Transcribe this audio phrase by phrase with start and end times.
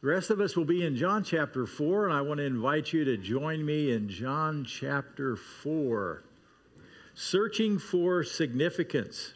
[0.00, 2.92] The rest of us will be in John chapter 4, and I want to invite
[2.92, 6.22] you to join me in John chapter 4.
[7.14, 9.34] Searching for significance.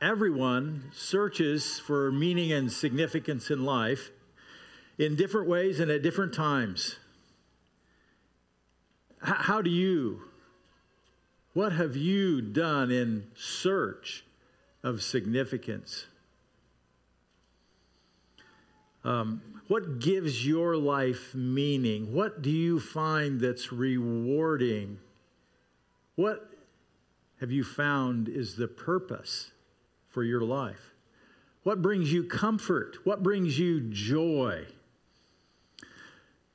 [0.00, 4.10] Everyone searches for meaning and significance in life
[4.98, 6.96] in different ways and at different times.
[9.24, 10.22] H- how do you,
[11.54, 14.24] what have you done in search
[14.82, 16.06] of significance?
[19.04, 22.12] Um, what gives your life meaning?
[22.12, 24.98] What do you find that's rewarding?
[26.16, 26.50] What
[27.40, 29.50] have you found is the purpose
[30.10, 30.92] for your life?
[31.62, 32.98] What brings you comfort?
[33.04, 34.66] What brings you joy?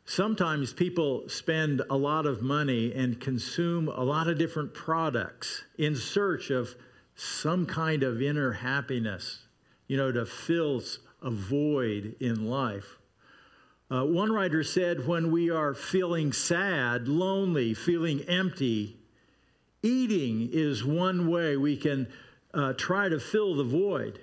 [0.05, 5.95] Sometimes people spend a lot of money and consume a lot of different products in
[5.95, 6.75] search of
[7.15, 9.41] some kind of inner happiness,
[9.87, 10.81] you know, to fill
[11.21, 12.97] a void in life.
[13.89, 18.97] Uh, one writer said, when we are feeling sad, lonely, feeling empty,
[19.81, 22.07] eating is one way we can
[22.53, 24.19] uh, try to fill the void.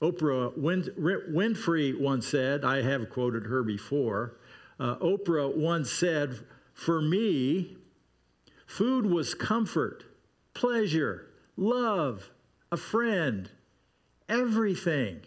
[0.00, 4.38] Oprah Win- Winfrey once said, I have quoted her before,
[4.80, 6.38] uh, Oprah once said,
[6.72, 7.76] For me,
[8.66, 10.04] food was comfort,
[10.52, 12.30] pleasure, love,
[12.72, 13.50] a friend,
[14.28, 15.20] everything.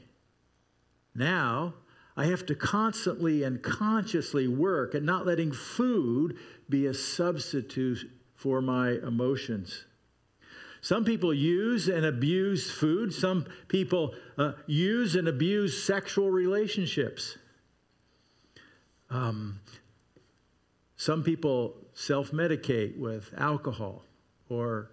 [1.18, 1.74] Now,
[2.16, 6.38] I have to constantly and consciously work at not letting food
[6.70, 9.86] be a substitute for my emotions.
[10.80, 13.14] Some people use and abuse food.
[13.14, 17.38] Some people uh, use and abuse sexual relationships.
[19.10, 19.60] Um,
[20.96, 24.04] some people self medicate with alcohol
[24.50, 24.92] or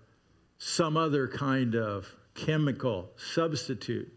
[0.57, 4.14] some other kind of chemical substitute.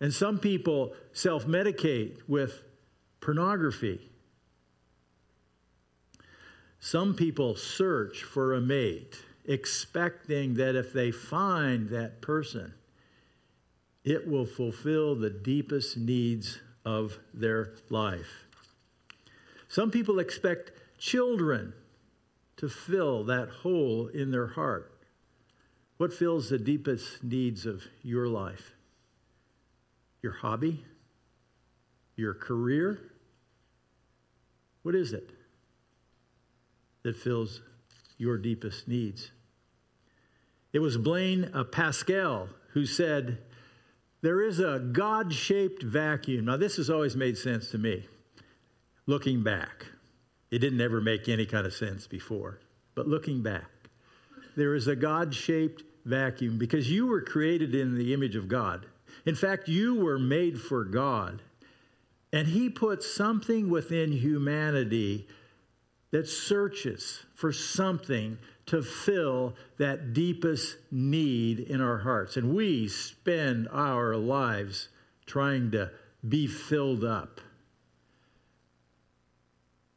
[0.00, 2.62] And some people self medicate with
[3.20, 4.10] pornography.
[6.80, 12.74] Some people search for a mate, expecting that if they find that person,
[14.04, 18.44] it will fulfill the deepest needs of their life.
[19.68, 21.72] Some people expect children
[22.58, 24.92] to fill that hole in their heart.
[25.96, 28.73] What fills the deepest needs of your life?
[30.24, 30.82] Your hobby?
[32.16, 32.98] Your career?
[34.82, 35.28] What is it
[37.02, 37.60] that fills
[38.16, 39.32] your deepest needs?
[40.72, 43.36] It was Blaise uh, Pascal who said,
[44.22, 46.46] There is a God shaped vacuum.
[46.46, 48.06] Now, this has always made sense to me
[49.04, 49.84] looking back.
[50.50, 52.60] It didn't ever make any kind of sense before,
[52.94, 53.70] but looking back,
[54.56, 58.86] there is a God shaped vacuum because you were created in the image of God.
[59.24, 61.42] In fact, you were made for God.
[62.32, 65.26] And He put something within humanity
[66.10, 72.36] that searches for something to fill that deepest need in our hearts.
[72.36, 74.88] And we spend our lives
[75.26, 75.90] trying to
[76.26, 77.40] be filled up.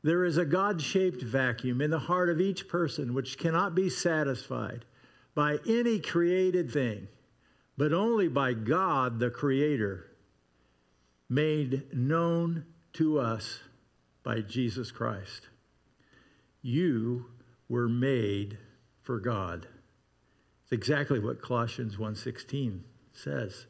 [0.04, 3.90] There is a God shaped vacuum in the heart of each person which cannot be
[3.90, 4.86] satisfied
[5.36, 7.08] by any created thing
[7.78, 10.08] but only by God the Creator,
[11.30, 13.60] made known to us
[14.24, 15.50] by Jesus Christ.
[16.62, 17.28] You
[17.70, 18.58] were made
[19.02, 19.68] for God.
[20.64, 22.82] It's exactly what Colossians 1:16
[23.14, 23.68] says.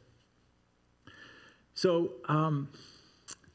[1.74, 2.70] So um,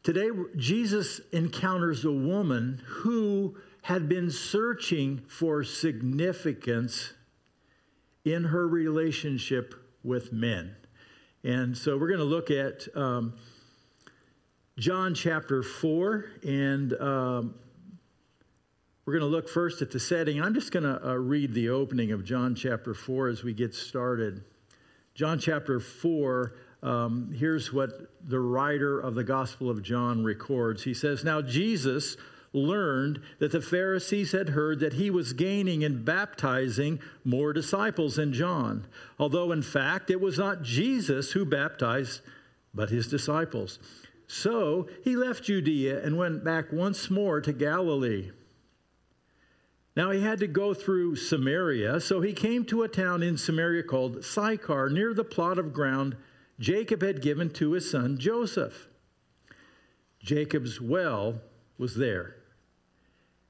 [0.01, 7.13] today Jesus encounters a woman who had been searching for significance
[8.23, 10.75] in her relationship with men.
[11.43, 13.33] And so we're going to look at um,
[14.77, 17.55] John chapter 4, and um,
[19.05, 20.41] we're going to look first at the setting.
[20.41, 23.75] I'm just going to uh, read the opening of John chapter 4 as we get
[23.75, 24.43] started.
[25.15, 30.83] John chapter 4, um, here's what the writer of the Gospel of John records.
[30.83, 32.17] He says, Now Jesus
[32.53, 38.31] learned that the Pharisees had heard that he was gaining and baptizing more disciples than
[38.31, 38.85] John,
[39.17, 42.21] although in fact it was not Jesus who baptized,
[42.73, 43.79] but his disciples.
[44.27, 48.31] So he left Judea and went back once more to Galilee.
[49.95, 53.83] Now he had to go through Samaria, so he came to a town in Samaria
[53.83, 56.15] called Sychar, near the plot of ground
[56.59, 58.87] Jacob had given to his son Joseph.
[60.19, 61.41] Jacob's well
[61.77, 62.35] was there.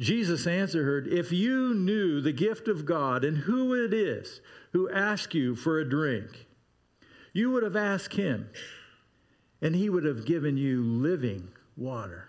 [0.00, 4.40] Jesus answered her, If you knew the gift of God and who it is
[4.72, 6.46] who asks you for a drink,
[7.32, 8.48] you would have asked him
[9.62, 12.28] and he would have given you living water.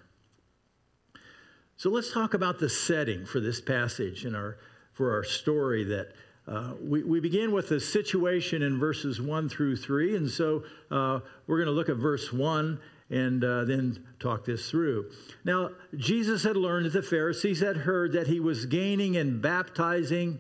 [1.78, 4.58] So let's talk about the setting for this passage and our,
[4.94, 6.14] for our story that
[6.48, 10.16] uh, we, we begin with the situation in verses 1 through 3.
[10.16, 12.80] And so uh, we're going to look at verse 1
[13.16, 15.10] and uh, then talk this through.
[15.46, 20.38] Now, Jesus had learned that the Pharisees had heard that he was gaining and baptizing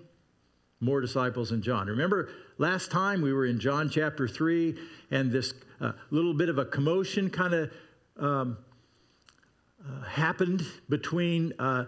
[0.82, 1.88] more disciples than John.
[1.88, 2.28] Remember,
[2.58, 4.78] last time we were in John chapter 3,
[5.10, 7.72] and this uh, little bit of a commotion kind of
[8.20, 8.58] um,
[9.82, 11.86] uh, happened between uh,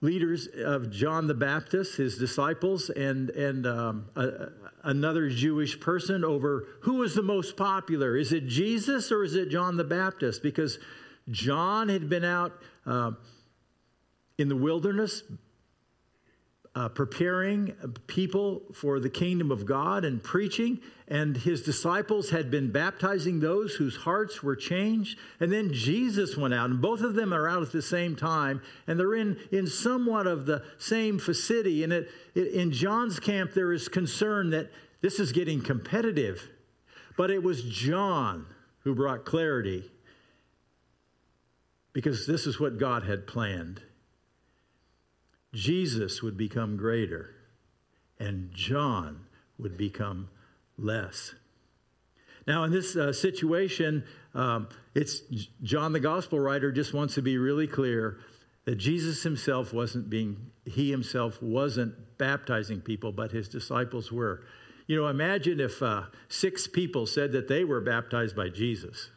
[0.00, 4.48] leaders of John the Baptist, his disciples, and, and um, a,
[4.84, 8.16] another Jewish person over who was the most popular.
[8.16, 10.42] Is it Jesus or is it John the Baptist?
[10.42, 10.78] Because
[11.30, 12.52] John had been out
[12.86, 13.12] uh,
[14.38, 15.22] in the wilderness
[16.78, 17.74] uh, preparing
[18.06, 23.74] people for the kingdom of God and preaching, and his disciples had been baptizing those
[23.74, 25.18] whose hearts were changed.
[25.40, 28.62] And then Jesus went out, and both of them are out at the same time,
[28.86, 31.82] and they're in, in somewhat of the same vicinity.
[31.82, 34.70] And it, it, in John's camp, there is concern that
[35.00, 36.48] this is getting competitive.
[37.16, 38.46] But it was John
[38.84, 39.90] who brought clarity
[41.92, 43.82] because this is what God had planned.
[45.52, 47.34] Jesus would become greater
[48.18, 49.20] and John
[49.58, 50.28] would become
[50.76, 51.34] less.
[52.46, 54.04] Now, in this uh, situation,
[54.34, 55.20] um, it's
[55.62, 58.18] John the gospel writer just wants to be really clear
[58.64, 64.44] that Jesus himself wasn't being, he himself wasn't baptizing people, but his disciples were.
[64.86, 69.10] You know, imagine if uh, six people said that they were baptized by Jesus.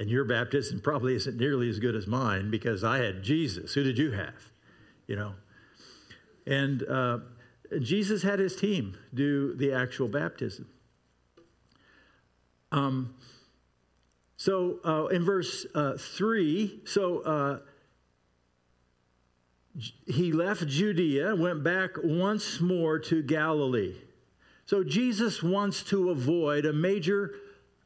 [0.00, 3.74] And your baptism probably isn't nearly as good as mine because I had Jesus.
[3.74, 4.52] Who did you have?
[5.08, 5.34] You know?
[6.46, 7.18] And uh,
[7.80, 10.68] Jesus had his team do the actual baptism.
[12.70, 13.14] Um,
[14.36, 17.58] so uh, in verse uh, 3, so uh,
[20.06, 23.96] he left Judea, went back once more to Galilee.
[24.64, 27.34] So Jesus wants to avoid a major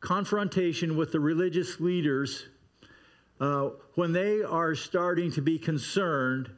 [0.00, 2.46] confrontation with the religious leaders
[3.40, 6.50] uh, when they are starting to be concerned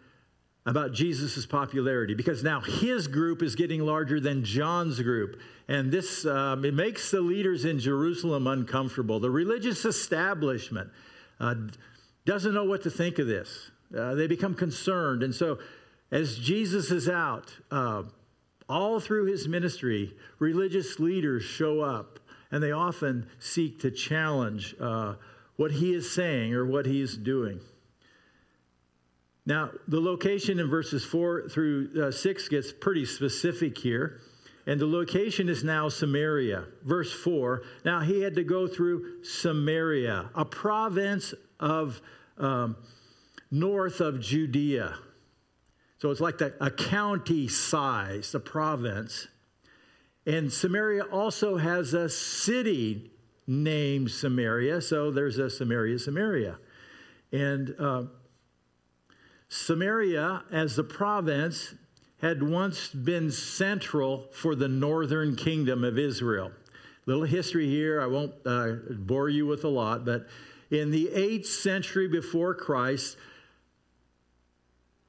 [0.67, 5.39] about Jesus' popularity because now his group is getting larger than John's group.
[5.69, 9.21] And this um, it makes the leaders in Jerusalem uncomfortable.
[9.21, 10.91] The religious establishment
[11.39, 11.55] uh,
[12.25, 13.71] doesn't know what to think of this.
[13.97, 15.23] Uh, they become concerned.
[15.23, 15.59] And so,
[16.11, 18.05] as Jesus is out, uh,
[18.69, 22.19] all through his ministry, religious leaders show up
[22.51, 25.15] and they often seek to challenge uh,
[25.57, 27.61] what he is saying or what he is doing.
[29.47, 34.21] Now, the location in verses 4 through uh, 6 gets pretty specific here.
[34.67, 36.65] And the location is now Samaria.
[36.83, 42.01] Verse 4 Now he had to go through Samaria, a province of
[42.39, 42.77] um,
[43.51, 44.97] north of Judea.
[45.99, 49.29] So it's like the, a county size, a province.
[50.27, 53.11] And Samaria also has a city
[53.47, 54.81] named Samaria.
[54.81, 56.59] So there's a Samaria, Samaria.
[57.33, 58.05] And uh,
[59.49, 61.75] Samaria, as the province,
[62.21, 66.53] had once been central for the northern kingdom of Israel.
[67.07, 70.27] Little history here, I won't uh, bore you with a lot, but
[70.71, 73.17] in the 8th century before Christ,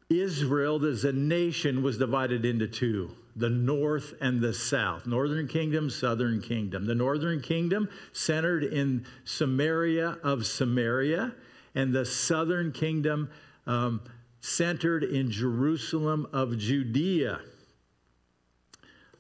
[0.10, 5.06] Israel as a nation was divided into two the north and the south.
[5.06, 6.86] Northern kingdom, southern kingdom.
[6.86, 11.34] The northern kingdom centered in Samaria of Samaria,
[11.74, 13.30] and the southern kingdom
[13.68, 14.00] um,
[14.46, 17.40] centered in Jerusalem of Judea.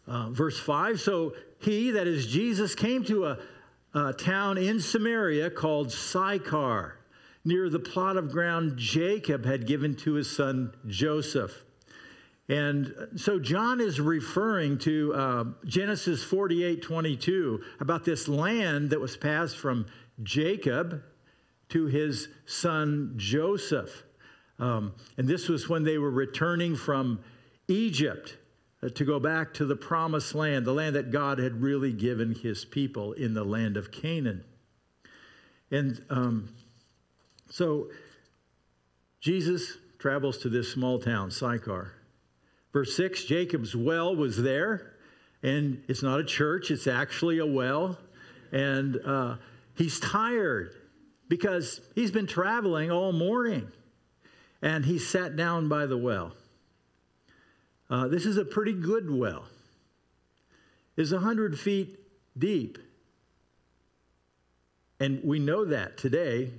[0.08, 3.40] Uh, verse 5 So he, that is Jesus, came to a,
[3.94, 7.00] a town in Samaria called Sychar
[7.44, 11.64] near the plot of ground Jacob had given to his son Joseph.
[12.48, 19.18] And so John is referring to uh, Genesis 48 22 about this land that was
[19.18, 19.88] passed from
[20.22, 21.02] Jacob
[21.70, 24.04] to his son Joseph.
[24.60, 27.20] Um, and this was when they were returning from
[27.68, 28.38] Egypt
[28.82, 32.34] uh, to go back to the promised land, the land that God had really given
[32.36, 34.44] his people in the land of Canaan.
[35.72, 36.50] And um,
[37.50, 37.90] so
[39.20, 41.92] Jesus travels to this small town, Sychar.
[42.72, 44.94] Verse 6 Jacob's well was there,
[45.42, 47.98] and it's not a church, it's actually a well.
[48.52, 49.38] And uh,
[49.76, 50.76] he's tired
[51.28, 53.72] because he's been traveling all morning.
[54.66, 56.34] And he sat down by the well.
[57.88, 59.46] Uh, this is a pretty good well.
[60.98, 62.00] It's 100 feet
[62.36, 62.80] deep.
[65.00, 66.52] And we know that today.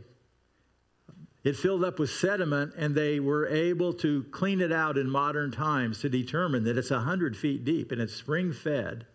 [1.43, 5.51] It filled up with sediment, and they were able to clean it out in modern
[5.51, 9.07] times to determine that it's 100 feet deep and it's spring fed.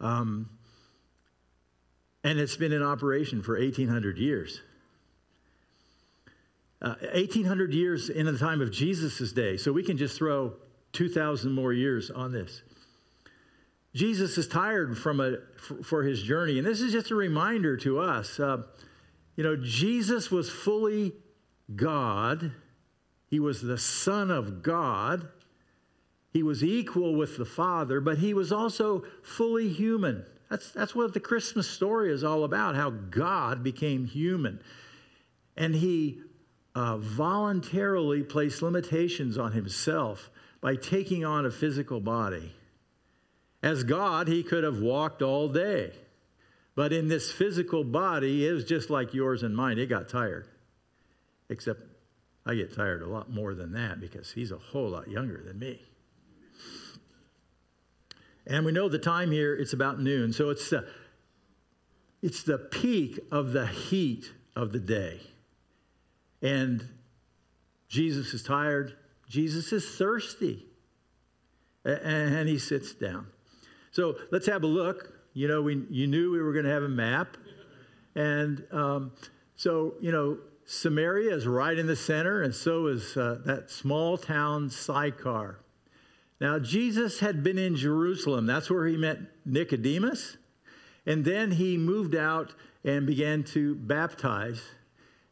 [0.00, 0.48] Um,
[2.24, 4.62] and it's been in operation for 1,800 years.
[6.82, 9.56] Uh, 1,800 years in the time of Jesus' day.
[9.56, 10.54] So we can just throw
[10.92, 12.62] 2,000 more years on this.
[13.94, 15.38] Jesus is tired from a,
[15.82, 16.58] for his journey.
[16.58, 18.38] And this is just a reminder to us.
[18.38, 18.62] Uh,
[19.36, 21.12] you know, Jesus was fully
[21.74, 22.52] God,
[23.28, 25.28] he was the Son of God.
[26.32, 30.24] He was equal with the Father, but he was also fully human.
[30.48, 34.60] That's, that's what the Christmas story is all about how God became human.
[35.56, 36.20] And he
[36.74, 42.52] uh, voluntarily placed limitations on himself by taking on a physical body.
[43.62, 45.92] As God, he could have walked all day.
[46.74, 49.78] But in this physical body, it was just like yours and mine.
[49.78, 50.46] It got tired.
[51.48, 51.82] Except
[52.46, 55.58] I get tired a lot more than that because he's a whole lot younger than
[55.58, 55.80] me.
[58.46, 60.32] And we know the time here, it's about noon.
[60.32, 60.88] So it's the,
[62.22, 65.20] it's the peak of the heat of the day.
[66.42, 66.86] And
[67.88, 68.96] Jesus is tired.
[69.28, 70.66] Jesus is thirsty.
[71.84, 73.26] And he sits down.
[73.90, 75.14] So let's have a look.
[75.32, 77.36] You know, we, you knew we were going to have a map.
[78.14, 79.12] And um,
[79.56, 84.16] so, you know, Samaria is right in the center, and so is uh, that small
[84.16, 85.58] town Sychar.
[86.40, 88.46] Now, Jesus had been in Jerusalem.
[88.46, 90.36] That's where he met Nicodemus.
[91.06, 92.54] And then he moved out
[92.84, 94.62] and began to baptize.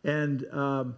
[0.05, 0.97] And um,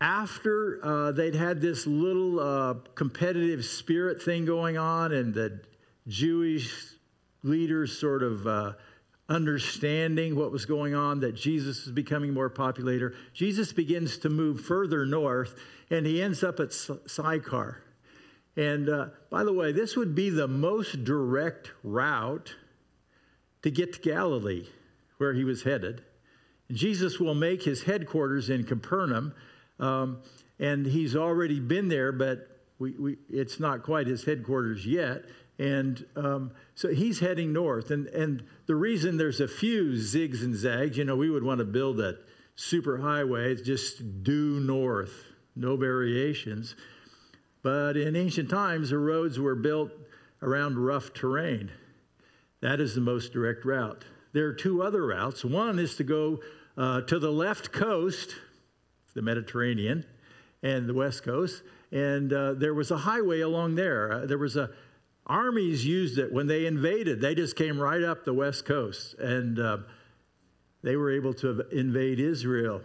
[0.00, 5.60] after uh, they'd had this little uh, competitive spirit thing going on, and the
[6.06, 6.94] Jewish
[7.42, 8.72] leaders sort of uh,
[9.28, 14.60] understanding what was going on, that Jesus is becoming more popular, Jesus begins to move
[14.60, 15.58] further north,
[15.90, 17.82] and he ends up at Sychar.
[18.56, 22.54] And uh, by the way, this would be the most direct route
[23.62, 24.66] to get to Galilee,
[25.18, 26.02] where he was headed.
[26.70, 29.34] Jesus will make his headquarters in Capernaum,
[29.78, 30.22] um,
[30.58, 35.24] and he's already been there, but we, we, it's not quite his headquarters yet.
[35.58, 37.90] And um, so he's heading north.
[37.90, 41.58] And, and the reason there's a few zigs and zags, you know, we would want
[41.58, 42.16] to build a
[42.56, 45.24] super highway, it's just due north,
[45.56, 46.74] no variations.
[47.62, 49.90] But in ancient times, the roads were built
[50.42, 51.70] around rough terrain.
[52.60, 54.04] That is the most direct route.
[54.34, 55.44] There are two other routes.
[55.44, 56.40] One is to go
[56.76, 58.34] uh, to the left coast,
[59.14, 60.04] the Mediterranean,
[60.60, 61.62] and the west coast.
[61.92, 64.12] And uh, there was a highway along there.
[64.12, 64.70] Uh, there was a
[65.24, 67.20] armies used it when they invaded.
[67.20, 69.78] They just came right up the west coast and uh,
[70.82, 72.82] they were able to invade Israel.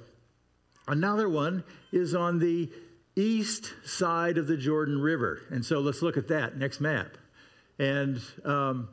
[0.88, 2.72] Another one is on the
[3.16, 5.42] east side of the Jordan River.
[5.50, 7.18] And so let's look at that next map.
[7.78, 8.90] And um,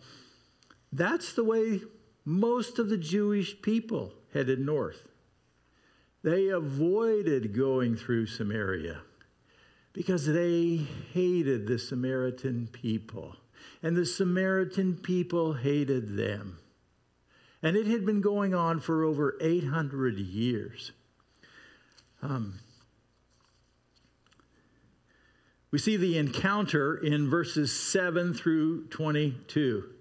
[0.92, 1.80] that's the way
[2.26, 5.08] most of the Jewish people headed north.
[6.24, 9.00] They avoided going through Samaria
[9.92, 13.36] because they hated the Samaritan people.
[13.80, 16.58] And the Samaritan people hated them.
[17.62, 20.90] And it had been going on for over 800 years.
[22.22, 22.58] Um,
[25.70, 29.95] we see the encounter in verses 7 through 22.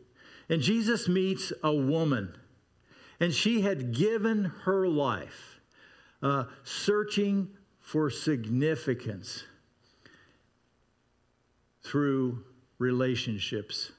[0.49, 2.35] And Jesus meets a woman,
[3.19, 5.59] and she had given her life
[6.21, 7.49] uh, searching
[7.79, 9.43] for significance
[11.83, 12.43] through
[12.79, 13.91] relationships.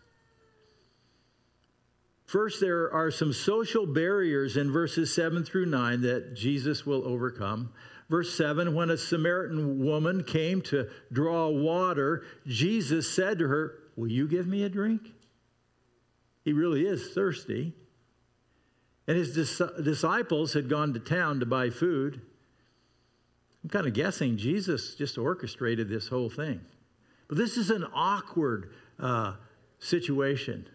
[2.26, 7.72] First, there are some social barriers in verses 7 through 9 that Jesus will overcome.
[8.10, 14.10] Verse 7 When a Samaritan woman came to draw water, Jesus said to her, Will
[14.10, 15.12] you give me a drink?
[16.46, 17.72] He really is thirsty.
[19.08, 22.20] And his dis- disciples had gone to town to buy food.
[23.64, 26.60] I'm kind of guessing Jesus just orchestrated this whole thing.
[27.26, 29.32] But this is an awkward uh,
[29.80, 30.68] situation.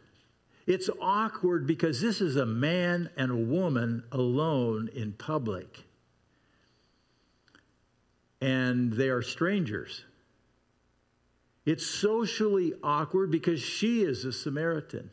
[0.67, 5.85] It's awkward because this is a man and a woman alone in public.
[8.41, 10.03] And they are strangers.
[11.65, 15.11] It's socially awkward because she is a Samaritan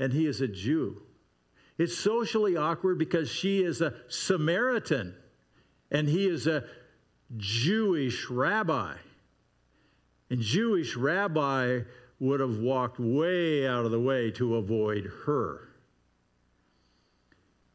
[0.00, 1.02] and he is a Jew.
[1.78, 5.14] It's socially awkward because she is a Samaritan
[5.90, 6.64] and he is a
[7.36, 8.94] Jewish rabbi.
[10.30, 11.80] And Jewish rabbi
[12.18, 15.68] would have walked way out of the way to avoid her.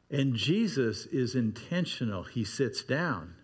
[0.10, 2.24] And Jesus is intentional.
[2.24, 3.36] He sits down.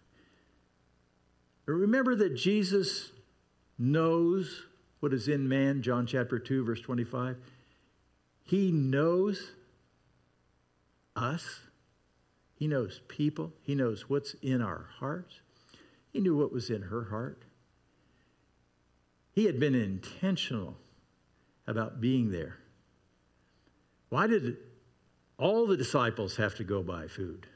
[1.65, 3.11] Remember that Jesus
[3.77, 4.65] knows
[4.99, 7.37] what is in man, John chapter 2, verse 25.
[8.51, 9.53] He knows
[11.15, 11.61] us,
[12.53, 15.39] He knows people, He knows what's in our hearts.
[16.11, 17.43] He knew what was in her heart.
[19.31, 20.75] He had been intentional
[21.65, 22.57] about being there.
[24.09, 24.57] Why did
[25.37, 27.47] all the disciples have to go buy food?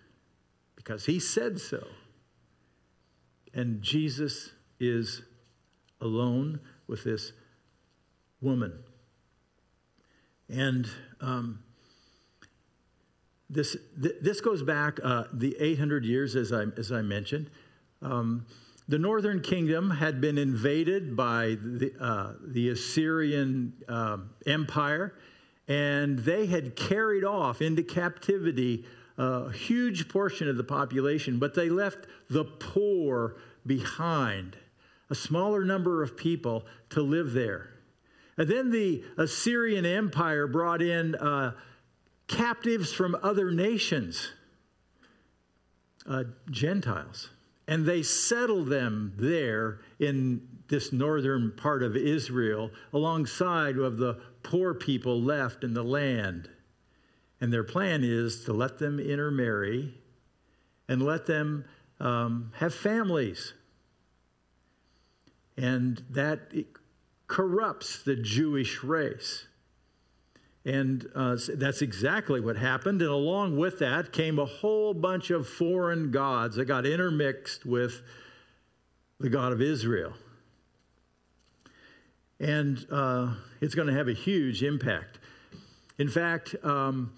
[0.78, 1.86] Because he said so.
[3.54, 5.24] And Jesus is
[6.00, 7.34] alone with this
[8.40, 8.80] woman.
[10.50, 10.88] And
[11.22, 11.60] um,
[13.50, 17.50] this, th- this goes back uh, the 800 years, as I, as I mentioned.
[18.02, 18.46] Um,
[18.88, 25.16] the northern kingdom had been invaded by the, uh, the Assyrian uh, Empire,
[25.68, 28.86] and they had carried off into captivity
[29.18, 34.58] a huge portion of the population, but they left the poor behind,
[35.10, 37.70] a smaller number of people to live there.
[38.38, 41.54] And then the Assyrian Empire brought in uh,
[42.28, 44.32] captives from other nations,
[46.06, 47.30] uh, Gentiles
[47.68, 54.74] and they settled them there in this northern part of Israel alongside of the poor
[54.74, 56.50] people left in the land.
[57.42, 59.96] And their plan is to let them intermarry
[60.88, 61.66] and let them
[62.00, 63.54] um, have families.
[65.58, 66.54] And that
[67.28, 69.46] corrupts the Jewish race.
[70.66, 73.02] And uh, that's exactly what happened.
[73.02, 78.02] And along with that came a whole bunch of foreign gods that got intermixed with
[79.20, 80.14] the God of Israel.
[82.40, 85.20] And uh, it's going to have a huge impact.
[85.98, 87.14] In fact, um,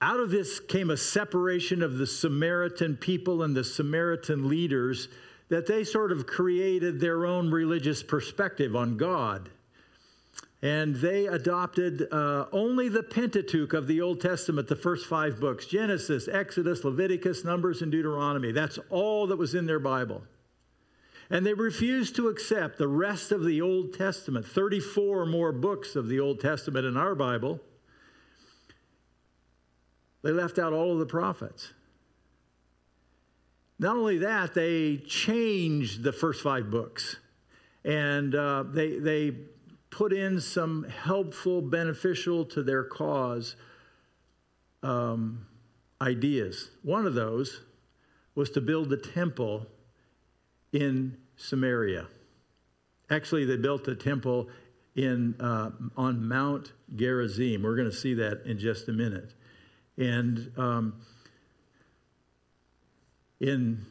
[0.00, 5.08] out of this came a separation of the Samaritan people and the Samaritan leaders
[5.48, 9.50] that they sort of created their own religious perspective on God
[10.62, 15.66] and they adopted uh, only the Pentateuch of the Old Testament, the first five books
[15.66, 18.52] Genesis, Exodus, Leviticus, Numbers, and Deuteronomy.
[18.52, 20.22] That's all that was in their Bible.
[21.28, 26.08] And they refused to accept the rest of the Old Testament, 34 more books of
[26.08, 27.60] the Old Testament in our Bible.
[30.22, 31.72] They left out all of the prophets.
[33.78, 37.16] Not only that, they changed the first five books.
[37.84, 39.32] And uh, they, they
[39.90, 43.56] put in some helpful, beneficial to their cause
[44.82, 45.46] um,
[46.00, 46.70] ideas.
[46.82, 47.60] One of those
[48.34, 49.66] was to build the temple
[50.72, 52.06] in Samaria.
[53.10, 54.48] Actually, they built a temple
[54.94, 57.62] in, uh, on Mount Gerizim.
[57.62, 59.32] We're going to see that in just a minute.
[59.96, 61.00] And um,
[63.40, 63.84] in,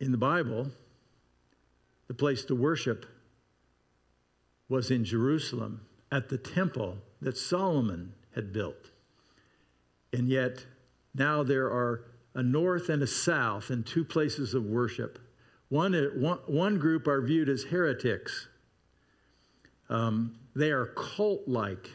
[0.00, 0.70] in the Bible,
[2.08, 3.06] the place to worship
[4.68, 8.90] was in Jerusalem at the temple that Solomon had built.
[10.12, 10.64] And yet,
[11.14, 15.18] now there are a north and a south and two places of worship.
[15.68, 18.48] One, one, one group are viewed as heretics.
[19.88, 21.90] Um, they are cult like,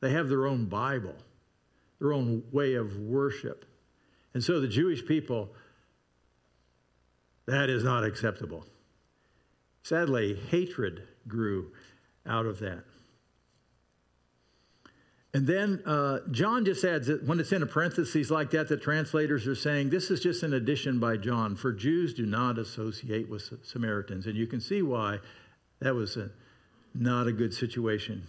[0.00, 1.14] they have their own Bible,
[1.98, 3.64] their own way of worship.
[4.34, 5.50] And so the Jewish people,
[7.46, 8.64] that is not acceptable.
[9.82, 11.72] Sadly, hatred grew
[12.26, 12.84] out of that.
[15.34, 18.76] And then uh, John just adds that when it's in a parenthesis like that, the
[18.76, 21.56] translators are saying this is just an addition by John.
[21.56, 24.26] For Jews do not associate with Samaritans.
[24.26, 25.20] And you can see why
[25.80, 26.30] that was a,
[26.94, 28.26] not a good situation.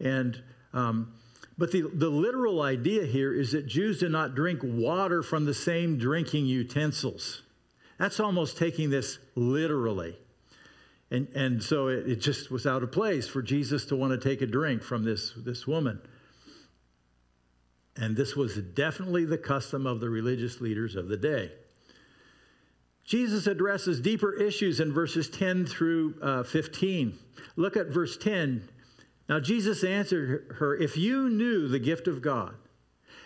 [0.00, 0.42] And
[0.72, 1.12] um,
[1.56, 5.54] but the, the literal idea here is that Jews do not drink water from the
[5.54, 7.42] same drinking utensils.
[7.98, 10.18] That's almost taking this literally.
[11.10, 14.28] And, and so it, it just was out of place for Jesus to want to
[14.28, 16.00] take a drink from this, this woman.
[17.96, 21.52] And this was definitely the custom of the religious leaders of the day.
[23.04, 27.16] Jesus addresses deeper issues in verses 10 through uh, 15.
[27.54, 28.68] Look at verse 10.
[29.28, 32.54] Now, Jesus answered her, If you knew the gift of God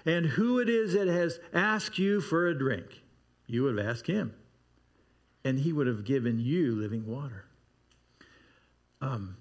[0.05, 3.03] and who it is that has asked you for a drink,
[3.47, 4.35] you would have asked him,
[5.45, 7.47] and he would have given you living water.
[9.01, 9.37] Um,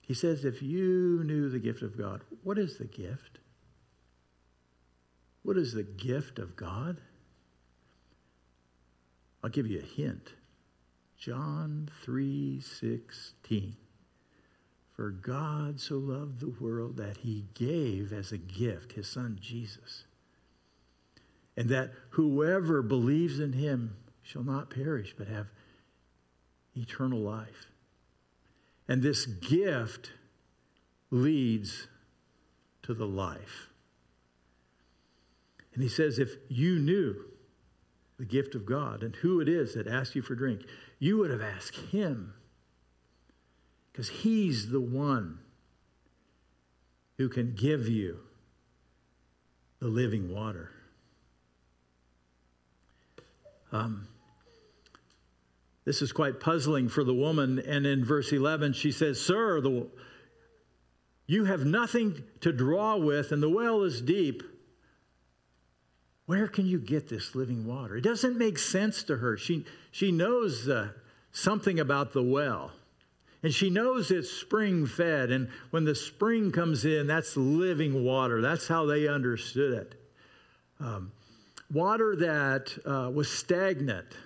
[0.00, 3.38] he says, If you knew the gift of God, what is the gift?
[5.42, 7.00] What is the gift of God?
[9.42, 10.32] I'll give you a hint.
[11.16, 13.76] John 3 16.
[14.96, 20.04] For God so loved the world that he gave as a gift his son Jesus.
[21.54, 25.48] And that whoever believes in him shall not perish, but have
[26.74, 27.66] eternal life.
[28.88, 30.12] And this gift
[31.10, 31.88] leads
[32.82, 33.68] to the life.
[35.74, 37.16] And he says, if you knew
[38.18, 40.62] the gift of God and who it is that asks you for drink,
[40.98, 42.32] you would have asked him
[43.96, 45.38] because He's the one
[47.16, 48.18] who can give you
[49.80, 50.70] the living water.
[53.72, 54.06] Um,
[55.86, 57.58] this is quite puzzling for the woman.
[57.58, 59.86] And in verse 11, she says, Sir, the,
[61.26, 64.42] you have nothing to draw with, and the well is deep.
[66.26, 67.96] Where can you get this living water?
[67.96, 69.38] It doesn't make sense to her.
[69.38, 70.90] She, she knows uh,
[71.32, 72.72] something about the well.
[73.46, 75.30] And she knows it's spring fed.
[75.30, 78.42] And when the spring comes in, that's living water.
[78.42, 79.94] That's how they understood it.
[80.80, 81.12] Um,
[81.72, 84.16] water that uh, was stagnant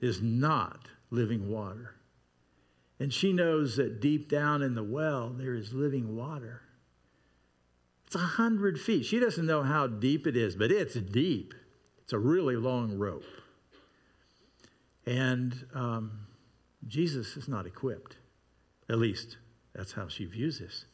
[0.00, 1.96] is not living water.
[3.00, 6.62] And she knows that deep down in the well, there is living water.
[8.06, 9.04] It's a hundred feet.
[9.04, 11.52] She doesn't know how deep it is, but it's deep.
[12.04, 13.24] It's a really long rope.
[15.04, 16.28] And um,
[16.86, 18.18] Jesus is not equipped.
[18.88, 19.36] At least
[19.74, 20.86] that's how she views this.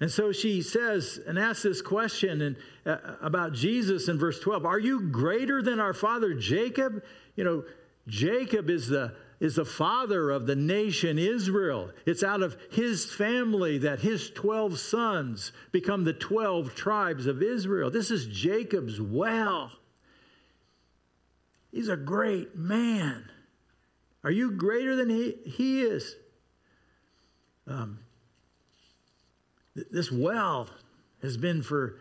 [0.00, 4.66] And so she says and asks this question and, uh, about Jesus in verse 12
[4.66, 7.02] Are you greater than our father Jacob?
[7.36, 7.64] You know,
[8.06, 11.90] Jacob is the, is the father of the nation Israel.
[12.06, 17.90] It's out of his family that his 12 sons become the 12 tribes of Israel.
[17.90, 19.70] This is Jacob's well.
[21.70, 23.28] He's a great man.
[24.22, 26.16] Are you greater than he, he is?
[27.66, 27.98] Um,
[29.74, 30.68] th- this well
[31.22, 31.96] has been for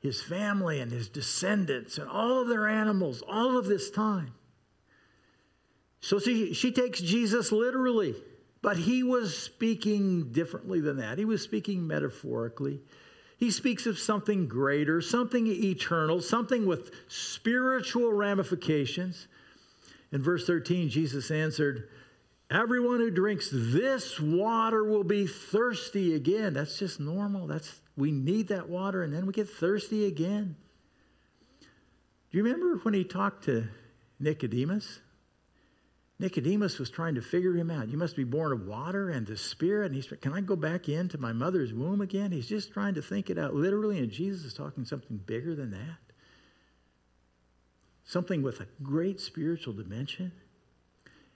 [0.00, 4.34] his family and his descendants and all of their animals all of this time.
[6.00, 8.16] So she, she takes Jesus literally,
[8.60, 11.18] but he was speaking differently than that.
[11.18, 12.80] He was speaking metaphorically.
[13.38, 19.28] He speaks of something greater, something eternal, something with spiritual ramifications.
[20.10, 21.88] In verse 13, Jesus answered,
[22.52, 26.52] Everyone who drinks this water will be thirsty again.
[26.52, 27.46] That's just normal.
[27.46, 30.56] That's we need that water and then we get thirsty again.
[31.60, 33.68] Do you remember when he talked to
[34.20, 35.00] Nicodemus?
[36.18, 37.88] Nicodemus was trying to figure him out.
[37.88, 39.86] You must be born of water and the Spirit.
[39.86, 42.32] And he's, can I go back into my mother's womb again?
[42.32, 45.70] He's just trying to think it out literally, and Jesus is talking something bigger than
[45.70, 45.98] that.
[48.04, 50.32] Something with a great spiritual dimension.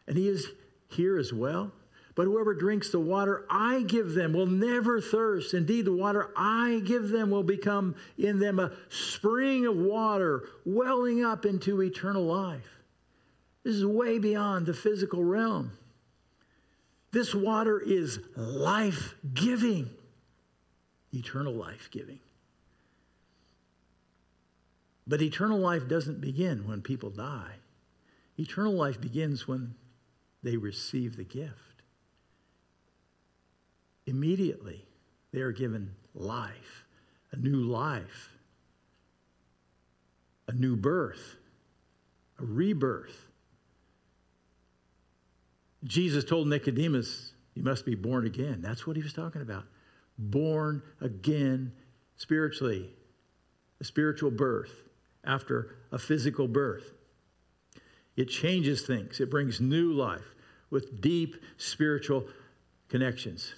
[0.06, 0.46] And he is
[0.88, 1.72] here as well.
[2.14, 5.52] But whoever drinks the water I give them will never thirst.
[5.52, 11.22] Indeed, the water I give them will become in them a spring of water welling
[11.22, 12.68] up into eternal life.
[13.64, 15.72] This is way beyond the physical realm.
[17.12, 19.90] This water is life giving,
[21.12, 22.20] eternal life giving.
[25.06, 27.56] But eternal life doesn't begin when people die.
[28.38, 29.74] Eternal life begins when
[30.46, 31.82] they receive the gift.
[34.06, 34.86] Immediately,
[35.32, 36.84] they are given life,
[37.32, 38.30] a new life,
[40.46, 41.34] a new birth,
[42.38, 43.26] a rebirth.
[45.82, 48.62] Jesus told Nicodemus, You must be born again.
[48.62, 49.64] That's what he was talking about.
[50.16, 51.72] Born again
[52.14, 52.88] spiritually,
[53.80, 54.70] a spiritual birth
[55.24, 56.92] after a physical birth.
[58.14, 60.35] It changes things, it brings new life
[60.70, 62.26] with deep spiritual
[62.88, 63.54] connections.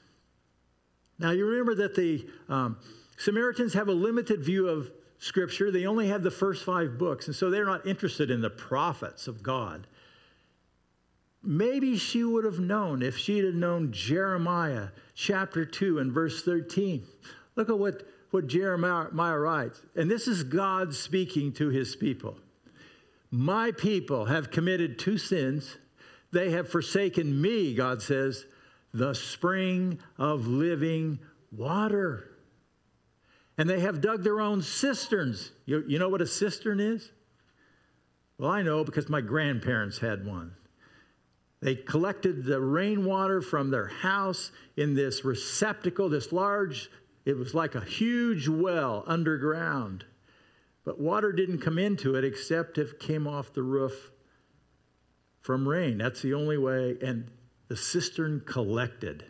[1.18, 2.78] Now, you remember that the um,
[3.16, 5.70] Samaritans have a limited view of Scripture.
[5.70, 9.26] They only have the first five books, and so they're not interested in the prophets
[9.26, 9.86] of God.
[11.42, 17.04] Maybe she would have known if she had known Jeremiah chapter 2 and verse 13.
[17.56, 19.80] Look at what, what Jeremiah writes.
[19.96, 22.38] And this is God speaking to his people.
[23.30, 25.76] My people have committed two sins
[26.32, 28.44] they have forsaken me, God says,
[28.92, 31.18] the spring of living
[31.52, 32.30] water.
[33.56, 35.52] And they have dug their own cisterns.
[35.66, 37.10] You, you know what a cistern is?
[38.38, 40.52] Well, I know because my grandparents had one.
[41.60, 46.88] They collected the rainwater from their house in this receptacle, this large,
[47.28, 50.06] it was like a huge well underground.
[50.84, 54.12] But water didn't come into it except if it came off the roof
[55.40, 55.98] from rain.
[55.98, 56.96] That's the only way.
[57.02, 57.30] And
[57.68, 59.24] the cistern collected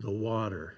[0.00, 0.74] the water.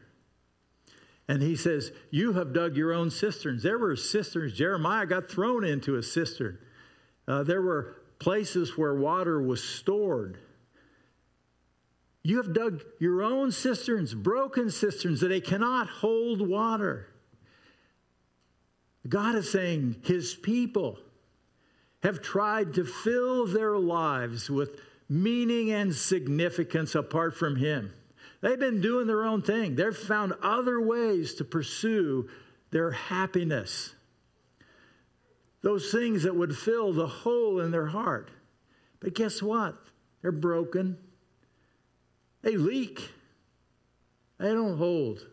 [1.28, 3.62] And he says, You have dug your own cisterns.
[3.62, 4.54] There were cisterns.
[4.54, 6.58] Jeremiah got thrown into a cistern.
[7.26, 10.38] Uh, there were places where water was stored.
[12.22, 17.08] You have dug your own cisterns, broken cisterns, that they cannot hold water.
[19.08, 20.98] God is saying his people
[22.02, 27.92] have tried to fill their lives with meaning and significance apart from him.
[28.40, 29.74] They've been doing their own thing.
[29.74, 32.28] They've found other ways to pursue
[32.70, 33.94] their happiness.
[35.62, 38.30] Those things that would fill the hole in their heart.
[39.00, 39.76] But guess what?
[40.22, 40.98] They're broken.
[42.42, 43.10] They leak.
[44.38, 45.26] They don't hold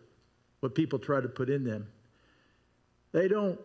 [0.61, 1.87] what people try to put in them.
[3.11, 3.59] They don't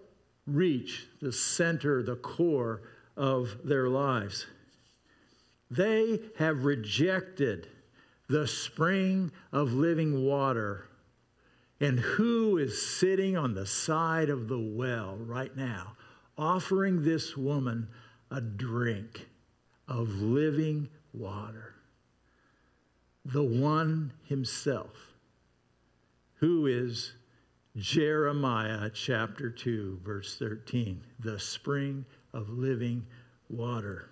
[0.46, 2.83] reach the center, the core
[3.16, 4.46] of their lives.
[5.70, 7.68] They have rejected
[8.29, 10.87] the spring of living water.
[11.81, 15.96] And who is sitting on the side of the well right now,
[16.37, 17.88] offering this woman
[18.31, 19.29] a drink
[19.88, 21.74] of living water?
[23.24, 25.14] The one himself,
[26.37, 27.12] who is
[27.77, 33.07] Jeremiah chapter 2, verse 13, the spring of living
[33.49, 34.11] water.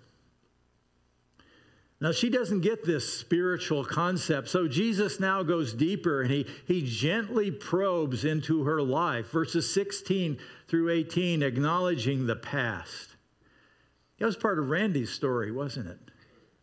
[2.01, 4.47] Now, she doesn't get this spiritual concept.
[4.47, 9.31] So Jesus now goes deeper and he, he gently probes into her life.
[9.31, 10.37] Verses 16
[10.69, 13.17] through 18, acknowledging the past.
[14.17, 15.99] That was part of Randy's story, wasn't it?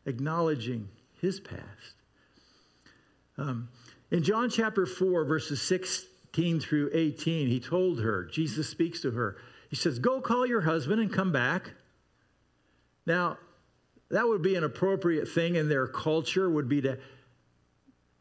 [0.07, 0.89] Acknowledging
[1.21, 1.63] his past.
[3.37, 3.69] Um,
[4.11, 6.09] in John chapter 4, verses 16
[6.61, 9.37] through 18, he told her, Jesus speaks to her.
[9.69, 11.73] He says, Go call your husband and come back.
[13.07, 13.39] Now,
[14.11, 16.99] that would be an appropriate thing in their culture would be to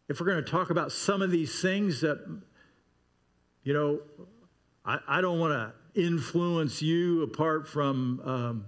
[0.08, 2.19] if we're going to talk about some of these things that
[3.63, 3.99] you know
[4.86, 8.65] i, I don't want to influence you apart from um,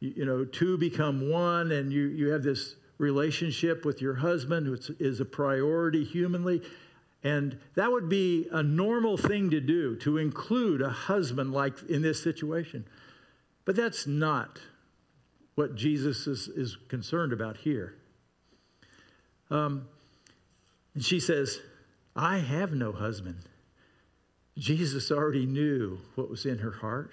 [0.00, 4.70] you, you, know two become one and you, you have this relationship with your husband
[4.70, 6.62] which is a priority humanly
[7.26, 12.02] and that would be a normal thing to do to include a husband like in
[12.02, 12.84] this situation
[13.66, 14.60] but that's not
[15.56, 17.96] what Jesus is, is concerned about here.
[19.50, 19.88] Um,
[20.94, 21.58] and she says,
[22.14, 23.40] I have no husband.
[24.56, 27.10] Jesus already knew what was in her heart.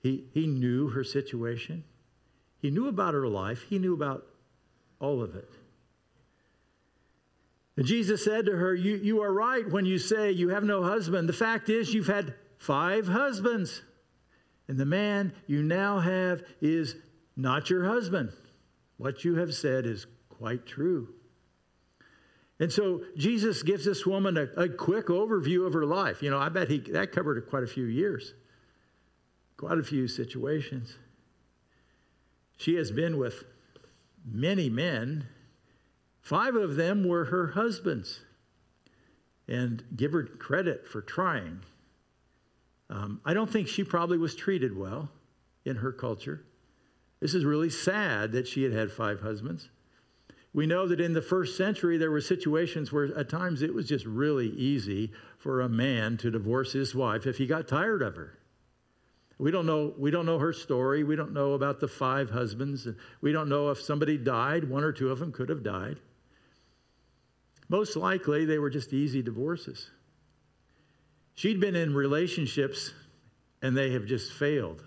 [0.00, 1.84] He, he knew her situation.
[2.60, 3.64] He knew about her life.
[3.68, 4.26] He knew about
[5.00, 5.50] all of it.
[7.76, 10.82] And Jesus said to her, you, you are right when you say you have no
[10.82, 11.28] husband.
[11.28, 13.82] The fact is, you've had five husbands.
[14.68, 16.96] And the man you now have is
[17.36, 18.32] not your husband.
[18.96, 21.08] What you have said is quite true.
[22.60, 26.22] And so Jesus gives this woman a, a, quick overview of her life.
[26.22, 28.34] You know, I bet he that covered quite a few years,
[29.56, 30.96] quite a few situations.
[32.56, 33.44] She has been with
[34.24, 35.26] many men.
[36.24, 38.22] Five of them were her husbands.
[39.46, 41.60] And give her credit for trying.
[42.88, 45.10] Um, I don't think she probably was treated well
[45.66, 46.42] in her culture.
[47.20, 49.68] This is really sad that she had had five husbands.
[50.54, 53.86] We know that in the first century, there were situations where at times it was
[53.86, 58.16] just really easy for a man to divorce his wife if he got tired of
[58.16, 58.38] her.
[59.36, 61.04] We don't know, we don't know her story.
[61.04, 62.88] We don't know about the five husbands.
[63.20, 64.70] We don't know if somebody died.
[64.70, 65.98] One or two of them could have died.
[67.68, 69.90] Most likely, they were just easy divorces.
[71.34, 72.92] She'd been in relationships
[73.62, 74.84] and they have just failed.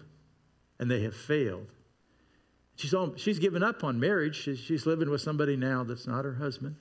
[0.80, 1.68] And they have failed.
[2.76, 4.36] She's, all, she's given up on marriage.
[4.36, 6.76] She's, she's living with somebody now that's not her husband.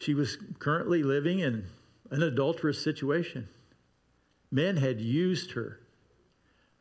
[0.00, 1.66] She was currently living in
[2.10, 3.48] an adulterous situation.
[4.50, 5.78] Men had used her.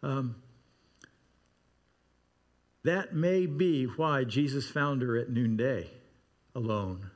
[0.01, 0.35] Um,
[2.83, 5.89] that may be why Jesus found her at noonday
[6.55, 7.11] alone.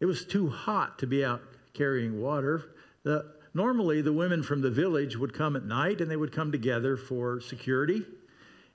[0.00, 2.74] It was too hot to be out carrying water.
[3.02, 6.52] The normally the women from the village would come at night and they would come
[6.52, 8.04] together for security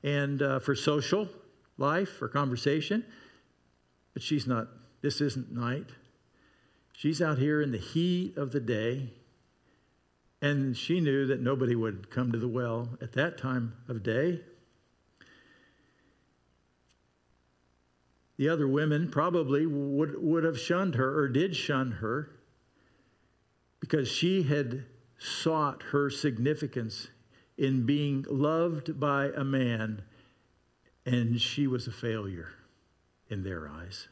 [0.03, 1.29] and uh, for social
[1.77, 3.05] life, for conversation.
[4.13, 4.67] But she's not,
[5.01, 5.89] this isn't night.
[6.93, 9.09] She's out here in the heat of the day.
[10.41, 14.41] And she knew that nobody would come to the well at that time of day.
[18.37, 22.29] The other women probably would, would have shunned her or did shun her
[23.79, 24.85] because she had
[25.19, 27.07] sought her significance
[27.57, 30.01] in being loved by a man,
[31.05, 32.49] and she was a failure
[33.29, 34.07] in their eyes.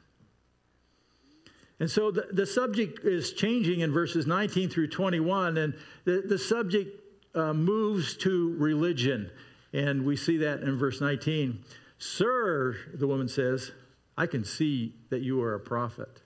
[1.80, 5.74] And so the, the subject is changing in verses 19 through 21, and
[6.06, 7.02] the, the subject
[7.34, 9.32] uh, moves to religion.
[9.74, 11.64] And we see that in verse 19.
[11.98, 13.72] Sir, the woman says,
[14.18, 16.22] I can see that you are a prophet.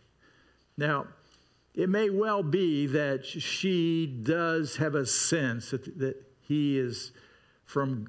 [0.77, 1.07] Now,
[1.73, 7.11] it may well be that she does have a sense that, that he is
[7.65, 8.07] from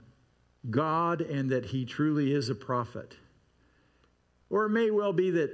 [0.71, 3.17] God and that he truly is a prophet.
[4.51, 5.51] Or it may well be that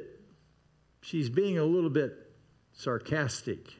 [1.00, 2.12] she's being a little bit
[2.72, 3.74] sarcastic,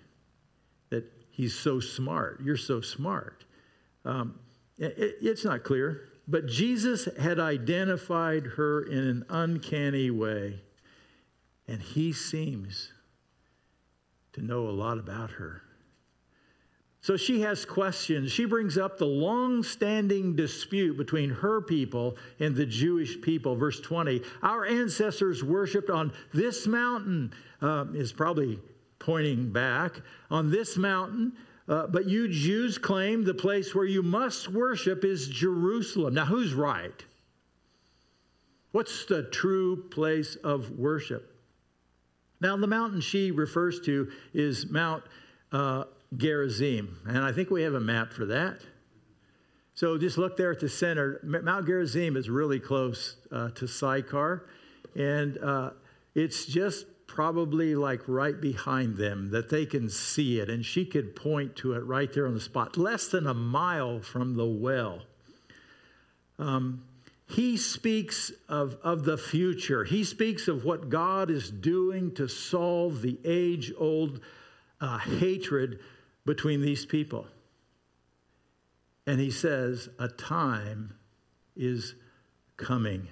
[0.91, 2.41] that he's so smart.
[2.43, 3.45] You're so smart.
[4.05, 4.39] Um,
[4.79, 10.61] it, it's not clear, but Jesus had identified her in an uncanny way,
[11.67, 12.93] and he seems
[14.33, 15.63] to know a lot about her.
[17.03, 18.31] So she has questions.
[18.31, 23.57] She brings up the long standing dispute between her people and the Jewish people.
[23.57, 28.61] Verse 20 Our ancestors worshiped on this mountain, uh, is probably
[29.01, 31.33] pointing back, on this mountain.
[31.73, 36.13] Uh, but you Jews claim the place where you must worship is Jerusalem.
[36.13, 37.03] Now, who's right?
[38.73, 41.35] What's the true place of worship?
[42.43, 45.03] Now, the mountain she refers to is Mount
[45.51, 48.59] uh, Gerizim, and I think we have a map for that.
[49.75, 51.21] So just look there at the center.
[51.23, 54.47] Mount Gerizim is really close uh, to Sychar,
[54.95, 55.71] and uh,
[56.15, 61.15] it's just probably like right behind them that they can see it, and she could
[61.15, 65.03] point to it right there on the spot, less than a mile from the well.
[66.39, 66.85] Um,
[67.29, 69.85] he speaks of, of the future.
[69.85, 74.21] He speaks of what God is doing to solve the age old
[74.81, 75.81] uh, hatred
[76.25, 77.27] between these people.
[79.07, 80.95] And he says, A time
[81.55, 81.95] is
[82.57, 83.09] coming.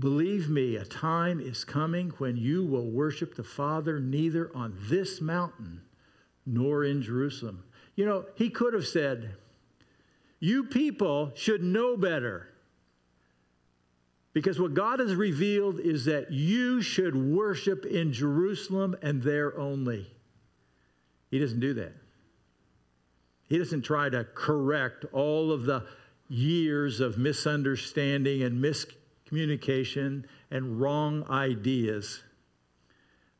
[0.00, 5.20] Believe me, a time is coming when you will worship the Father neither on this
[5.20, 5.82] mountain
[6.46, 7.64] nor in Jerusalem.
[7.96, 9.36] You know, he could have said,
[10.38, 12.48] you people should know better.
[14.32, 20.06] Because what God has revealed is that you should worship in Jerusalem and there only.
[21.30, 21.92] He doesn't do that.
[23.48, 25.84] He doesn't try to correct all of the
[26.28, 28.62] years of misunderstanding and
[29.30, 32.22] miscommunication and wrong ideas.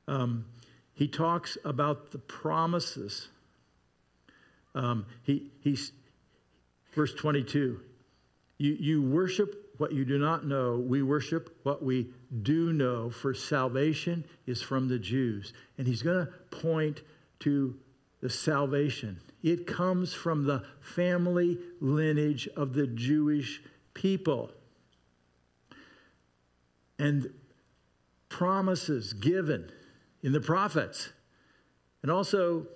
[0.08, 0.46] Um,
[0.94, 3.28] he talks about the promises.
[4.74, 5.92] Um, he, he's,
[6.92, 7.80] Verse 22
[8.58, 10.76] you, you worship what you do not know.
[10.76, 12.10] We worship what we
[12.42, 15.54] do know, for salvation is from the Jews.
[15.78, 17.00] And he's going to point
[17.40, 17.74] to
[18.20, 19.18] the salvation.
[19.42, 23.62] It comes from the family lineage of the Jewish
[23.94, 24.52] people.
[27.00, 27.32] And
[28.28, 29.70] promises given
[30.22, 31.10] in the prophets,
[32.02, 32.66] and also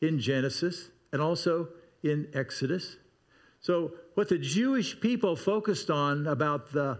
[0.00, 1.68] in Genesis, and also
[2.02, 2.96] in Exodus.
[3.60, 6.98] So, what the Jewish people focused on about the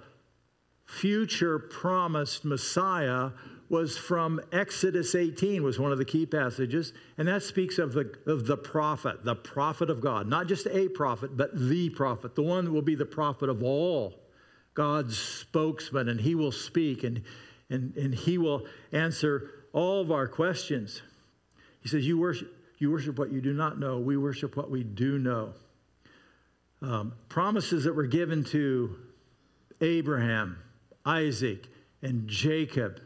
[0.87, 3.31] future promised Messiah
[3.69, 8.11] was from Exodus 18 was one of the key passages and that speaks of the
[8.27, 12.43] of the prophet the prophet of God not just a prophet but the prophet the
[12.43, 14.15] one that will be the prophet of all
[14.79, 17.23] God's spokesman and he will speak and
[17.69, 21.03] and and he will answer all of our questions
[21.81, 24.85] he says you worship you worship what you do not know we worship what we
[24.85, 25.53] do know
[26.81, 28.97] um, promises that were given to
[29.81, 30.59] Abraham,
[31.05, 31.67] Isaac,
[32.03, 33.01] and Jacob,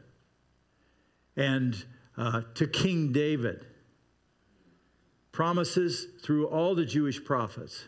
[1.37, 1.83] and
[2.16, 3.64] uh, to King David.
[5.33, 7.87] Promises through all the Jewish prophets.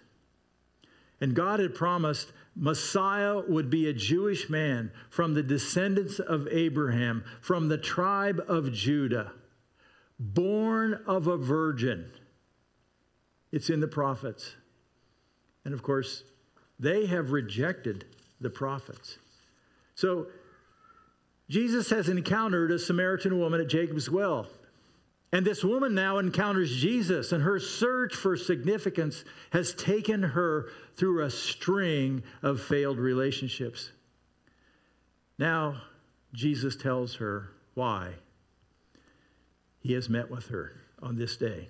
[1.20, 7.24] And God had promised Messiah would be a Jewish man from the descendants of Abraham,
[7.40, 9.32] from the tribe of Judah,
[10.18, 12.10] born of a virgin.
[13.50, 14.54] It's in the prophets.
[15.64, 16.24] And of course,
[16.78, 18.04] they have rejected
[18.40, 19.18] the prophets.
[19.94, 20.28] So
[21.48, 24.46] Jesus has encountered a Samaritan woman at Jacob's well.
[25.34, 31.24] And this woman now encounters Jesus, and her search for significance has taken her through
[31.24, 33.90] a string of failed relationships.
[35.36, 35.82] Now,
[36.32, 38.12] Jesus tells her why
[39.80, 40.70] he has met with her
[41.02, 41.68] on this day.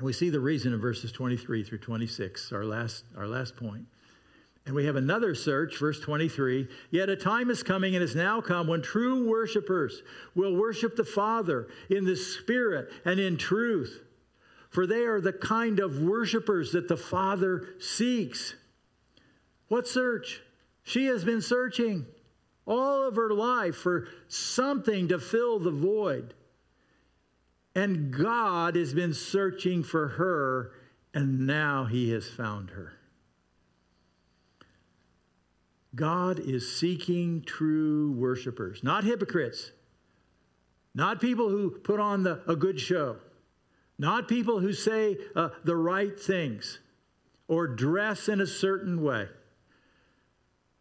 [0.00, 3.86] We see the reason in verses 23 through 26, our last, our last point.
[4.66, 6.68] And we have another search, verse 23.
[6.90, 10.02] Yet a time is coming and has now come when true worshipers
[10.34, 14.00] will worship the Father in the Spirit and in truth.
[14.70, 18.54] For they are the kind of worshipers that the Father seeks.
[19.68, 20.40] What search?
[20.82, 22.06] She has been searching
[22.66, 26.34] all of her life for something to fill the void.
[27.74, 30.72] And God has been searching for her,
[31.12, 32.93] and now He has found her.
[35.94, 39.70] God is seeking true worshipers, not hypocrites,
[40.94, 43.16] not people who put on the, a good show,
[43.98, 46.78] not people who say uh, the right things
[47.48, 49.28] or dress in a certain way.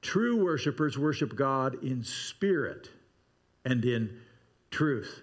[0.01, 2.89] True worshipers worship God in spirit
[3.63, 4.19] and in
[4.69, 5.21] truth.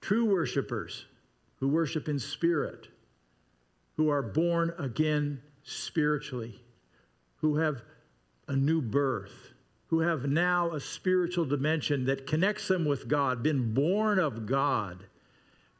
[0.00, 1.06] True worshipers
[1.56, 2.88] who worship in spirit,
[3.96, 6.60] who are born again spiritually,
[7.38, 7.82] who have
[8.48, 9.50] a new birth,
[9.88, 15.04] who have now a spiritual dimension that connects them with God, been born of God.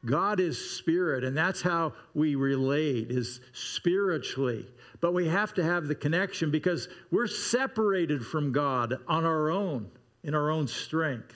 [0.05, 4.65] God is spirit, and that's how we relate, is spiritually.
[5.01, 9.91] But we have to have the connection because we're separated from God on our own,
[10.23, 11.35] in our own strength.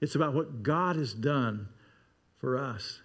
[0.00, 1.68] It's about what God has done
[2.38, 3.00] for us.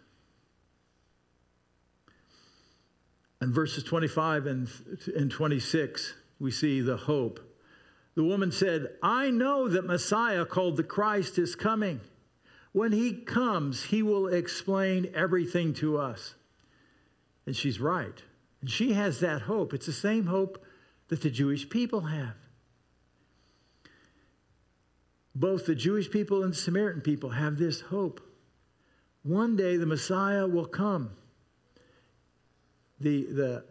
[3.42, 4.70] And verses 25 and,
[5.18, 6.14] and 26,
[6.44, 7.40] we see the hope.
[8.16, 12.02] The woman said, I know that Messiah, called the Christ, is coming.
[12.74, 16.36] When he comes, he will explain everything to us.
[17.46, 18.22] And she's right.
[18.60, 19.74] And she has that hope.
[19.74, 20.62] It's the same hope
[21.08, 22.36] that the Jewish people have.
[25.34, 28.20] Both the Jewish people and the Samaritan people have this hope.
[29.24, 31.12] One day the Messiah will come.
[33.00, 33.66] The, the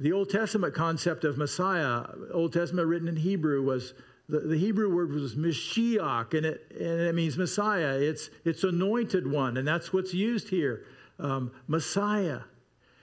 [0.00, 3.92] the Old Testament concept of Messiah, Old Testament written in Hebrew, was
[4.28, 7.98] the, the Hebrew word was Mashiach, and it, and it means Messiah.
[7.98, 10.86] It's, it's anointed one, and that's what's used here
[11.18, 12.40] um, Messiah.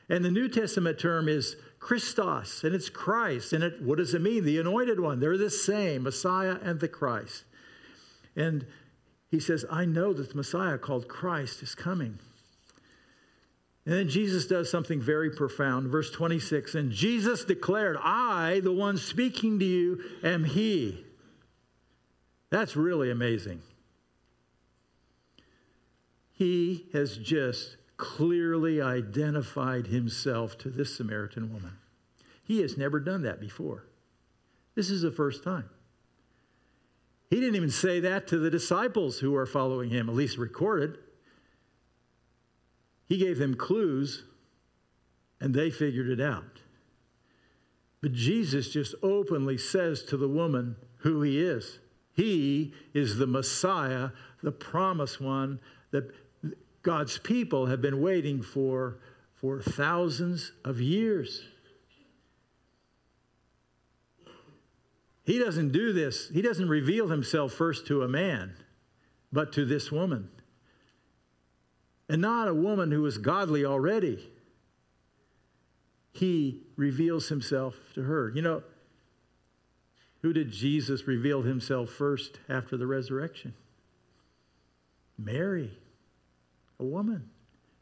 [0.10, 3.54] And the New Testament term is Christos, and it's Christ.
[3.54, 4.44] And it, what does it mean?
[4.44, 5.20] The anointed one.
[5.20, 7.44] They're the same, Messiah and the Christ.
[8.36, 8.66] And
[9.30, 12.20] he says, I know that the Messiah called Christ is coming.
[13.88, 15.88] And then Jesus does something very profound.
[15.88, 21.06] Verse 26 And Jesus declared, I, the one speaking to you, am He.
[22.50, 23.62] That's really amazing.
[26.34, 31.78] He has just clearly identified himself to this Samaritan woman.
[32.44, 33.86] He has never done that before.
[34.76, 35.70] This is the first time.
[37.30, 40.98] He didn't even say that to the disciples who are following him, at least recorded.
[43.08, 44.24] He gave them clues
[45.40, 46.62] and they figured it out.
[48.02, 51.80] But Jesus just openly says to the woman who he is.
[52.14, 54.10] He is the Messiah,
[54.44, 55.60] the promised one
[55.92, 56.12] that
[56.84, 59.00] God's people have been waiting for
[59.36, 61.44] for thousands of years.
[65.26, 68.56] He doesn't do this, he doesn't reveal himself first to a man,
[69.32, 70.30] but to this woman
[72.10, 74.30] and not a woman who is godly already.
[76.14, 78.32] He reveals himself to her.
[78.34, 78.64] You know,
[80.22, 83.54] who did Jesus reveal himself first after the resurrection?
[85.18, 85.78] Mary,
[86.80, 87.30] a woman.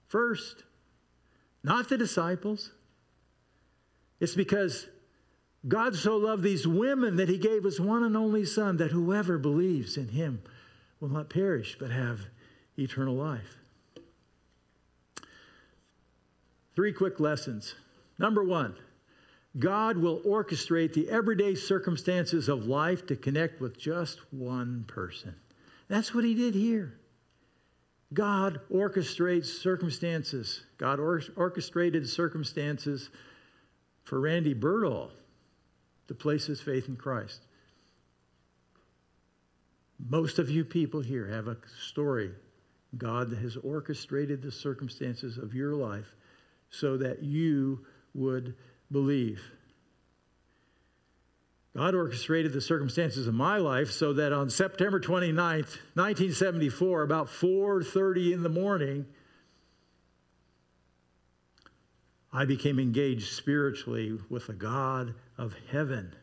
[0.07, 0.63] First,
[1.63, 2.71] not the disciples.
[4.19, 4.88] It's because
[5.67, 9.38] God so loved these women that he gave his one and only Son, that whoever
[9.38, 10.41] believes in him
[10.99, 12.21] will not perish but have
[12.78, 13.57] eternal life.
[16.76, 17.76] Three quick lessons.
[18.19, 18.76] Number one,
[19.57, 25.36] God will orchestrate the everyday circumstances of life to connect with just one person.
[25.88, 26.99] That's what he did here.
[28.13, 30.63] God orchestrates circumstances.
[30.78, 33.09] God or- orchestrated circumstances
[34.03, 35.11] for Randy Birdall
[36.07, 37.41] to place his faith in Christ.
[40.09, 42.32] Most of you people here have a story.
[42.97, 46.15] God has orchestrated the circumstances of your life
[46.76, 48.55] so that you would
[48.91, 49.41] believe.
[51.76, 58.32] God orchestrated the circumstances of my life so that on September 29th, 1974, about 4:30
[58.32, 59.05] in the morning,
[62.32, 66.15] I became engaged spiritually with the God of heaven.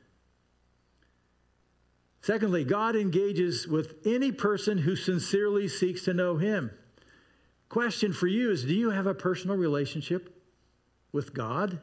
[2.22, 6.70] Secondly, God engages with any person who sincerely seeks to know Him.
[7.68, 10.31] Question for you is Do you have a personal relationship
[11.12, 11.78] with God?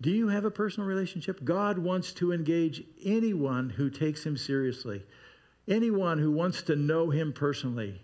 [0.00, 1.44] Do you have a personal relationship?
[1.44, 5.02] God wants to engage anyone who takes Him seriously,
[5.68, 8.00] anyone who wants to know Him personally.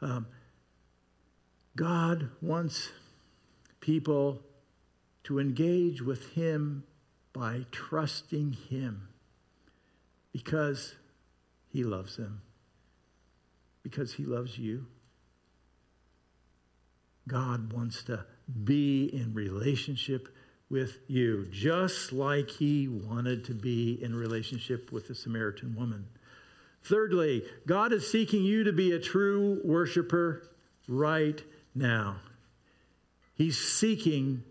[0.00, 0.26] Um,
[1.76, 2.90] God wants
[3.80, 4.42] people
[5.24, 6.84] to engage with Him
[7.32, 9.08] by trusting Him
[10.32, 10.94] because
[11.68, 12.40] He loves them,
[13.82, 14.86] because He loves you.
[17.30, 18.24] God wants to
[18.64, 20.28] be in relationship
[20.68, 26.06] with you, just like He wanted to be in relationship with the Samaritan woman.
[26.82, 30.50] Thirdly, God is seeking you to be a true worshiper
[30.88, 31.40] right
[31.74, 32.16] now.
[33.34, 34.42] He's seeking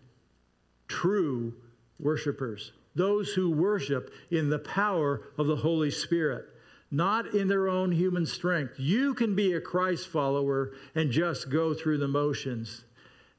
[0.87, 1.53] true
[1.99, 6.45] worshipers those who worship in the power of the Holy Spirit,
[6.91, 8.79] not in their own human strength.
[8.79, 12.83] You can be a Christ follower and just go through the motions.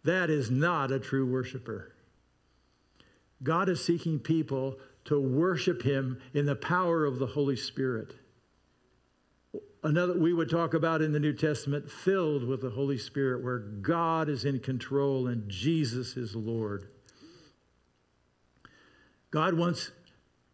[0.05, 1.92] That is not a true worshiper.
[3.42, 8.14] God is seeking people to worship Him in the power of the Holy Spirit.
[9.82, 13.59] Another we would talk about in the New Testament, filled with the Holy Spirit, where
[13.59, 16.88] God is in control and Jesus is Lord.
[19.30, 19.90] God wants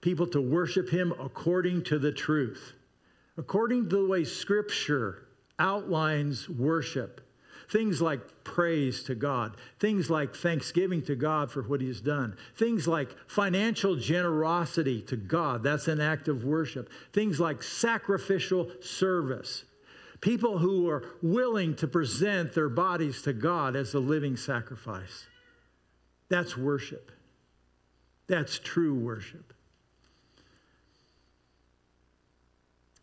[0.00, 2.74] people to worship Him according to the truth,
[3.36, 5.26] according to the way Scripture
[5.58, 7.20] outlines worship.
[7.68, 12.86] Things like praise to God, things like thanksgiving to God for what He's done, things
[12.86, 19.64] like financial generosity to God, that's an act of worship, things like sacrificial service.
[20.20, 25.26] People who are willing to present their bodies to God as a living sacrifice.
[26.28, 27.10] That's worship.
[28.26, 29.52] That's true worship.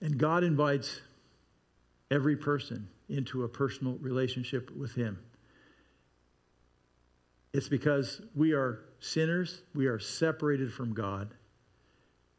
[0.03, 1.01] And God invites
[2.11, 5.17] every person into a personal relationship with Him.
[7.53, 11.33] It's because we are sinners, we are separated from God.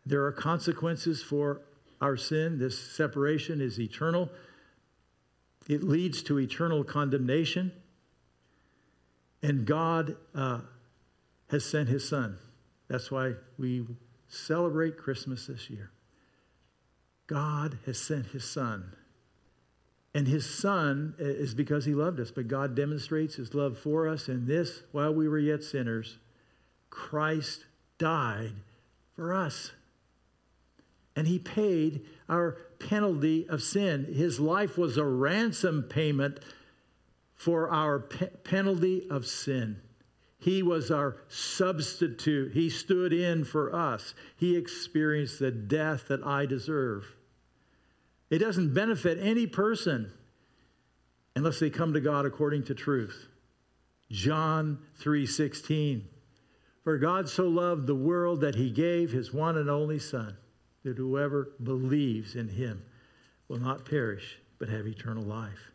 [0.06, 1.62] There are consequences for
[2.00, 2.58] our sin.
[2.60, 4.30] This separation is eternal,
[5.68, 7.72] it leads to eternal condemnation.
[9.42, 10.60] And God uh,
[11.50, 12.38] has sent His Son
[12.88, 13.86] that's why we
[14.28, 15.90] celebrate Christmas this year.
[17.26, 18.94] God has sent his son.
[20.14, 24.28] And his son is because he loved us, but God demonstrates his love for us
[24.28, 26.18] in this while we were yet sinners,
[26.88, 27.64] Christ
[27.98, 28.52] died
[29.16, 29.72] for us.
[31.16, 34.12] And he paid our penalty of sin.
[34.14, 36.38] His life was a ransom payment
[37.34, 39.80] for our pe- penalty of sin.
[40.38, 42.52] He was our substitute.
[42.52, 44.14] He stood in for us.
[44.36, 47.14] He experienced the death that I deserve.
[48.30, 50.12] It doesn't benefit any person
[51.36, 53.28] unless they come to God according to truth.
[54.10, 56.04] John 3:16
[56.82, 60.36] For God so loved the world that he gave his one and only son
[60.82, 62.84] that whoever believes in him
[63.48, 65.72] will not perish but have eternal life.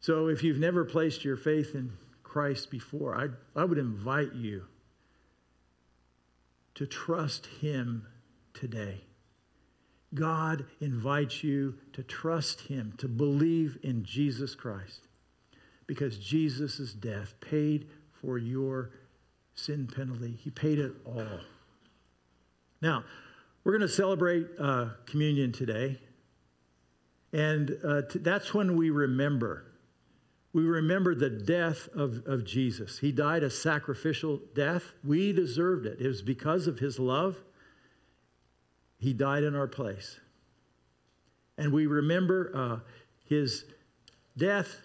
[0.00, 1.92] So if you've never placed your faith in
[2.34, 3.28] Christ before, I,
[3.60, 4.64] I would invite you
[6.74, 8.08] to trust Him
[8.52, 9.02] today.
[10.14, 15.06] God invites you to trust Him, to believe in Jesus Christ,
[15.86, 17.86] because Jesus' death paid
[18.20, 18.90] for your
[19.54, 20.36] sin penalty.
[20.42, 21.38] He paid it all.
[22.82, 23.04] Now,
[23.62, 26.00] we're going to celebrate uh, communion today,
[27.32, 29.66] and uh, t- that's when we remember
[30.54, 33.00] we remember the death of, of Jesus.
[33.00, 34.92] He died a sacrificial death.
[35.02, 36.00] We deserved it.
[36.00, 37.36] It was because of his love.
[38.98, 40.20] He died in our place.
[41.58, 42.88] And we remember uh,
[43.28, 43.64] his
[44.36, 44.76] death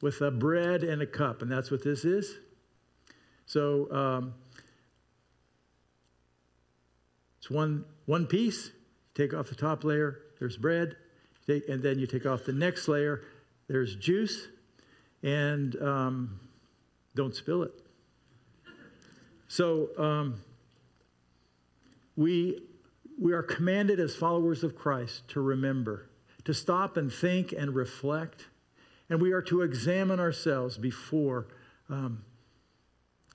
[0.00, 2.34] with a bread and a cup, and that's what this is.
[3.44, 4.34] So um,
[7.38, 8.70] it's one, one piece.
[9.14, 10.96] Take off the top layer, there's bread,
[11.46, 13.22] and then you take off the next layer,
[13.68, 14.48] there's juice,
[15.22, 16.40] and um,
[17.14, 17.72] don't spill it.
[19.48, 20.40] So um,
[22.16, 22.60] we,
[23.18, 26.08] we are commanded as followers of Christ to remember,
[26.44, 28.46] to stop and think and reflect,
[29.08, 31.46] and we are to examine ourselves before.
[31.88, 32.24] Um,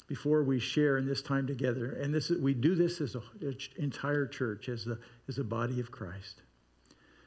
[0.10, 1.92] before we share in this time together.
[1.92, 5.92] And this we do this as an entire church, as the, as a body of
[5.92, 6.42] Christ.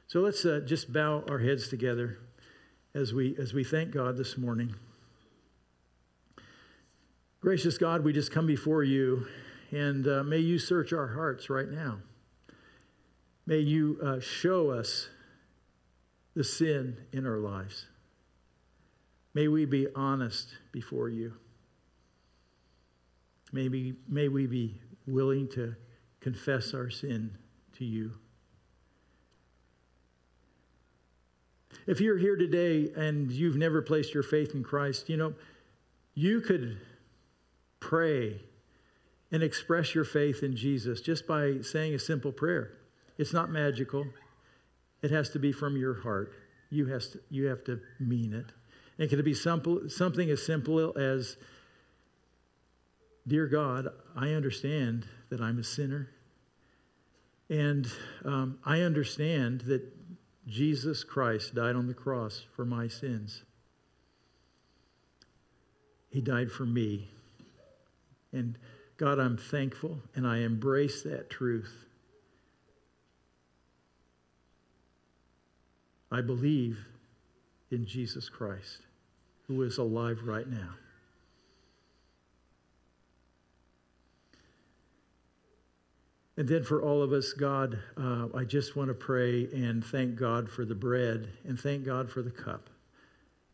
[0.08, 2.18] So let's uh, just bow our heads together
[2.94, 4.74] as we, as we thank God this morning.
[7.40, 9.26] Gracious God, we just come before you
[9.72, 11.98] And uh, may you search our hearts right now.
[13.46, 15.08] May you uh, show us
[16.34, 17.86] the sin in our lives.
[19.34, 21.32] May we be honest before you.
[23.50, 25.74] Maybe, may we be willing to
[26.20, 27.30] confess our sin
[27.78, 28.12] to you.
[31.86, 35.34] If you're here today and you've never placed your faith in Christ, you know,
[36.14, 36.78] you could
[37.80, 38.40] pray
[39.30, 42.72] and express your faith in Jesus just by saying a simple prayer.
[43.18, 44.06] It's not magical.
[45.02, 46.32] It has to be from your heart.
[46.70, 48.46] You, has to, you have to mean it.
[48.98, 51.36] And can it be simple, something as simple as,
[53.26, 56.10] Dear God, I understand that I'm a sinner.
[57.48, 57.86] And
[58.24, 59.82] um, I understand that
[60.46, 63.42] Jesus Christ died on the cross for my sins.
[66.10, 67.08] He died for me.
[68.32, 68.58] And
[68.96, 71.84] God, I'm thankful and I embrace that truth.
[76.10, 76.84] I believe
[77.70, 78.82] in Jesus Christ,
[79.46, 80.74] who is alive right now.
[86.42, 90.16] And then for all of us, God, uh, I just want to pray and thank
[90.16, 92.68] God for the bread and thank God for the cup.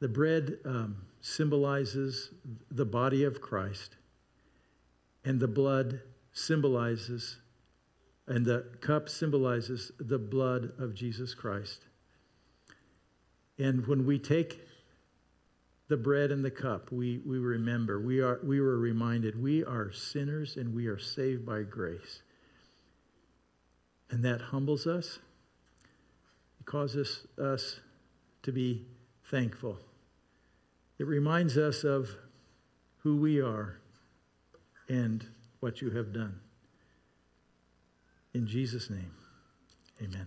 [0.00, 2.30] The bread um, symbolizes
[2.70, 3.96] the body of Christ,
[5.22, 6.00] and the blood
[6.32, 7.36] symbolizes,
[8.26, 11.84] and the cup symbolizes the blood of Jesus Christ.
[13.58, 14.62] And when we take
[15.88, 19.92] the bread and the cup, we, we remember, we, are, we were reminded we are
[19.92, 22.22] sinners and we are saved by grace.
[24.10, 25.18] And that humbles us.
[26.60, 27.80] It causes us
[28.42, 28.86] to be
[29.30, 29.78] thankful.
[30.98, 32.08] It reminds us of
[32.98, 33.78] who we are
[34.88, 35.24] and
[35.60, 36.40] what you have done.
[38.34, 39.12] In Jesus' name,
[40.02, 40.26] amen.